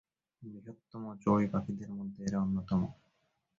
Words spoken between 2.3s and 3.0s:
অন্যতম।